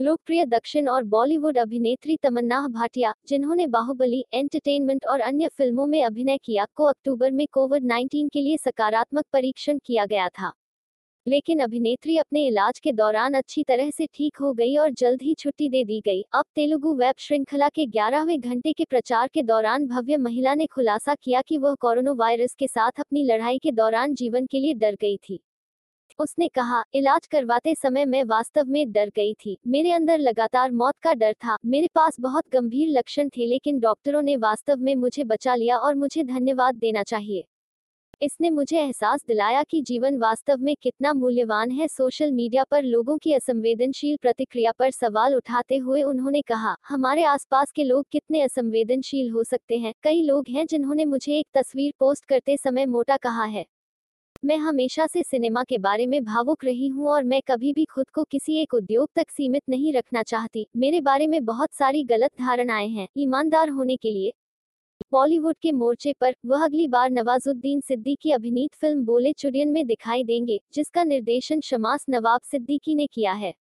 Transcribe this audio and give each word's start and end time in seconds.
लोकप्रिय 0.00 0.44
दक्षिण 0.44 0.88
और 0.88 1.04
बॉलीवुड 1.04 1.58
अभिनेत्री 1.58 2.16
तमन्ना 2.16 2.68
भाटिया, 2.68 3.14
जिन्होंने 3.28 3.66
बाहुबली, 3.66 4.24
एंटरटेनमेंट 4.34 5.06
और 5.06 5.20
अन्य 5.20 5.48
फ़िल्मों 5.48 5.86
में 5.86 6.04
अभिनय 6.04 6.38
किया, 6.44 6.66
को 6.74 6.84
अक्टूबर 6.84 7.30
में 7.30 7.46
कोविड 7.52 7.84
19 7.84 8.28
के 8.28 8.40
लिए 8.40 8.56
सकारात्मक 8.56 9.24
परीक्षण 9.32 9.78
किया 9.84 10.06
गया 10.06 10.28
था। 10.28 10.52
लेकिन 11.26 11.58
अभिनेत्री 11.58 12.18
अपने 12.18 12.46
इलाज 12.46 12.78
के 12.78 12.92
दौरान 12.92 13.34
अच्छी 13.34 13.64
तरह 13.64 13.90
से 13.90 14.06
ठीक 14.14 14.36
हो 14.36 14.52
गई 14.52 14.76
और 14.76 14.90
जल्द 14.90 15.22
ही 15.22 15.34
छुट्टी 15.34 15.68
दे 15.68 15.84
दी 15.84 16.00
गई। 16.00 16.22
अब 16.32 16.44
तेलुगु 16.54 16.94
वेब 16.94 17.14
श्रृंखला 17.18 17.68
के 17.68 17.86
ग्यारहवें 17.86 18.40
घंटे 18.40 18.72
के 18.72 18.84
प्रचार 18.84 19.28
के 19.28 19.42
दौरान 19.42 19.86
भव्य 19.86 20.16
महिला 20.16 20.54
ने 20.54 20.66
खुलासा 20.66 21.14
किया 21.14 21.42
कि 21.42 21.58
वह 21.58 21.74
कोरोना 21.74 22.12
वायरस 22.12 22.54
के 22.54 22.66
साथ 22.66 22.90
अपनी 22.98 23.24
लड़ाई 23.24 23.58
के 23.58 23.72
दौरान 23.72 24.14
जीवन 24.14 24.46
के 24.46 24.60
लिए 24.60 24.74
डर 24.74 24.94
गई 24.94 25.16
थी। 25.16 25.40
उसने 26.18 26.48
कहा, 26.48 26.82
इलाज 26.94 27.26
करवाते 27.26 27.74
समय 27.74 28.04
मैं 28.04 28.22
वास्तव 28.24 28.64
में 28.64 28.92
डर 28.92 29.10
गई 29.16 29.34
थी। 29.34 29.56
मेरे 29.66 29.92
अंदर 29.92 30.18
लगातार 30.18 30.72
मौत 30.72 30.94
का 31.02 31.12
डर 31.14 31.32
था। 31.32 31.56
मेरे 31.66 31.88
पास 31.94 32.16
बहुत 32.20 32.44
गंभीर 32.52 32.88
लक्षण 32.88 33.28
थे, 33.28 33.46
लेकिन 33.46 33.78
डॉक्टरों 33.80 34.22
ने 34.22 34.36
वास्तव 34.36 34.76
में 34.76 34.94
मुझे 34.94 35.24
बचा 35.24 35.54
लिया 35.54 35.76
और 35.78 35.94
मुझे 35.94 36.24
धन्यवाद 36.24 36.74
देना 36.74 37.02
चाहिए। 37.02 37.44
इसने 38.22 38.50
मुझे 38.50 38.78
एहसास 38.78 39.24
दिलाया 39.28 39.62
कि 39.62 39.82
जीवन 39.82 40.16
वास्तव 40.18 40.56
में 40.56 40.74
कितना 40.82 41.12
मूल्यवान 41.12 41.70
है। 41.70 41.88
सोशल 41.88 42.32
मीडिया 42.32 42.64
पर 42.64 42.82
लोगों 42.82 43.18
की 43.18 43.32
असंवेदनशील 43.32 44.16
प्रतिक्रिया 44.16 44.72
पर 44.72 44.90
सवाल 44.90 45.34
उठाते 45.34 45.76
हुए 45.76 46.02
उन्होंने 46.02 46.42
कहा, 46.42 46.76
हमारे 46.88 47.24
आसपास 47.24 47.70
के 47.70 47.84
लोग 47.84 48.06
कितने 48.12 48.40
असंवेदनशील 48.40 49.30
हो 49.30 49.44
सकते 49.44 49.78
हैं? 49.78 49.94
कई 50.02 50.22
लोग 50.22 50.48
हैं 50.48 50.66
जिन्होंने 50.66 51.04
मुझे 51.04 51.38
एक 51.38 51.46
तस्वीर 51.54 51.92
पोस्ट 51.98 52.24
करते 52.24 52.56
समय 52.56 52.86
मोटा 52.86 53.16
कहा 53.16 53.44
है। 53.44 53.66
मैं 54.42 54.56
हमेशा 54.56 55.06
से 55.06 55.22
सिनेमा 55.22 55.62
के 55.64 55.78
बारे 55.78 56.06
में 56.06 56.24
भावुक 56.24 56.64
रही 56.64 56.88
हूँ 56.88 57.08
और 57.08 57.24
मैं 57.24 57.40
कभी 57.48 57.72
भी 57.72 57.84
खुद 57.84 58.10
को 58.10 58.24
किसी 58.24 58.56
एक 58.56 58.74
उद्योग 58.74 59.08
तक 59.16 59.30
सीमित 59.30 59.62
नहीं 59.68 59.92
रखना 59.92 60.22
चाहती। 60.22 60.66
मेरे 60.76 61.00
बारे 61.00 61.26
में 61.26 61.44
बहुत 61.44 61.72
सारी 61.72 62.02
गलत 62.04 62.30
धारणाएँ 62.38 62.88
हैं। 62.88 63.08
ईमानदार 63.16 63.68
होने 63.68 63.96
के 63.96 64.10
लिए 64.10 64.32
बॉलीवुड 65.12 65.56
के 65.62 65.72
मोर्चे 65.72 66.12
पर 66.20 66.34
वह 66.46 66.64
अगली 66.64 66.86
बार 66.88 67.10
नवाजुद्दीन 67.10 67.80
सिद्दीकी 67.80 68.30
अभिनीत 68.30 68.74
फ़िल्म 68.74 69.04
बोले 69.04 69.32
चुड़ियन 69.32 69.68
में 69.68 69.86
दिखाई 69.86 70.24
देंगे, 70.24 70.60
जिसका 70.74 71.04
निर्देशन 71.04 71.60
शमास 71.60 72.06
नवाब 72.10 72.40
सिद्दीकी 72.40 72.94
ने 72.94 73.06
किया 73.06 73.32
है। 73.32 73.54